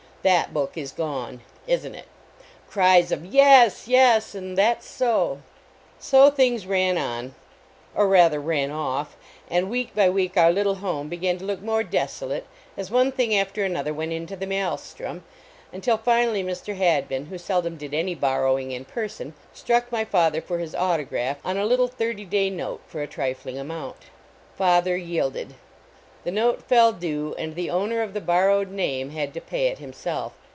[0.23, 1.41] That book is gone.
[1.65, 2.05] Isn t it?
[2.69, 3.87] (Cries of 1 Yes!
[3.87, 5.39] Yes!" and That s so!")
[5.99, 7.33] So, things ran on
[7.95, 9.17] or rather, ran off,
[9.49, 12.45] and week by week our little home began to look more desolate
[12.77, 15.23] as one thing after another went into tin maelstrom,
[15.73, 16.77] until finally Mr.
[16.77, 21.57] lladbin, who seldom did any borrowing in person, struck my father for his autograph on
[21.57, 23.95] a little thirty day note fora trifling amount.
[24.55, 25.55] Father yielded;
[26.23, 29.79] the note fell due, and the owner of the borrowed name had to pay it
[29.79, 30.33] himself.